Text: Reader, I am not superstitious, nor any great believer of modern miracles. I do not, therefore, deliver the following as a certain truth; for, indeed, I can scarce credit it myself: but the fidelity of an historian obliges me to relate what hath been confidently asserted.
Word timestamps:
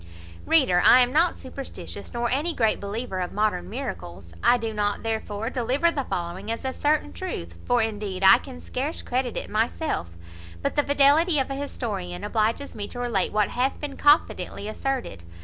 Reader, 0.47 0.81
I 0.83 1.01
am 1.01 1.13
not 1.13 1.37
superstitious, 1.37 2.11
nor 2.11 2.27
any 2.31 2.55
great 2.55 2.79
believer 2.79 3.19
of 3.19 3.31
modern 3.31 3.69
miracles. 3.69 4.33
I 4.41 4.57
do 4.57 4.73
not, 4.73 5.03
therefore, 5.03 5.51
deliver 5.51 5.91
the 5.91 6.05
following 6.05 6.49
as 6.49 6.65
a 6.65 6.73
certain 6.73 7.13
truth; 7.13 7.53
for, 7.67 7.83
indeed, 7.83 8.23
I 8.25 8.39
can 8.39 8.59
scarce 8.59 9.03
credit 9.03 9.37
it 9.37 9.47
myself: 9.47 10.09
but 10.63 10.73
the 10.73 10.81
fidelity 10.81 11.37
of 11.37 11.51
an 11.51 11.59
historian 11.61 12.23
obliges 12.23 12.75
me 12.75 12.87
to 12.87 12.97
relate 12.97 13.31
what 13.31 13.49
hath 13.49 13.79
been 13.79 13.95
confidently 13.95 14.67
asserted. 14.67 15.21